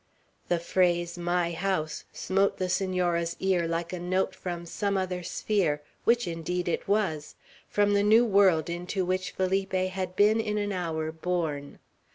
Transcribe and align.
The 0.47 0.57
phrase, 0.57 1.15
"my 1.15 1.51
house," 1.51 2.05
smote 2.11 2.57
the 2.57 2.69
Senora's 2.69 3.35
ear 3.39 3.67
like 3.67 3.93
a 3.93 3.99
note 3.99 4.33
from 4.33 4.65
some 4.65 4.97
other 4.97 5.21
sphere, 5.21 5.83
which 6.05 6.27
indeed 6.27 6.67
it 6.67 6.87
was, 6.87 7.35
from 7.69 7.93
the 7.93 8.01
new 8.01 8.25
world 8.25 8.67
into 8.67 9.05
which 9.05 9.29
Felipe 9.29 9.73
had 9.73 10.15
been 10.15 10.39
in 10.41 10.57
an 10.57 10.71
hour 10.71 11.11
born. 11.11 11.77